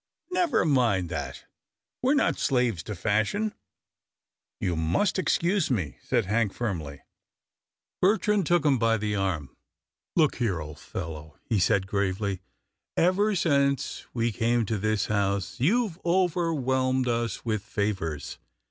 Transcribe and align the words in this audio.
"Never 0.31 0.65
mind 0.65 1.09
that, 1.09 1.45
we're 2.01 2.15
not 2.15 2.39
slaves 2.39 2.81
to 2.81 2.95
fash 2.95 3.35
ion."" 3.35 3.53
You 4.59 4.75
must 4.75 5.19
excuse 5.19 5.69
me," 5.69 5.99
said 6.01 6.25
Hank 6.25 6.53
firmly. 6.53 7.03
Bertrand 8.01 8.47
took 8.47 8.65
him 8.65 8.79
by 8.79 8.97
the 8.97 9.15
arm." 9.15 9.55
Look 10.15 10.37
here, 10.37 10.59
old 10.59 10.79
fellow," 10.79 11.37
he 11.45 11.59
said 11.59 11.85
gravely," 11.85 12.41
ever 12.97 13.35
since 13.35 14.07
we 14.11 14.31
came 14.31 14.65
to 14.65 14.79
this 14.79 15.05
house, 15.05 15.59
you've 15.59 15.99
overwhelmed 16.03 17.07
us 17.07 17.45
with 17.45 17.61
favours. 17.63 18.39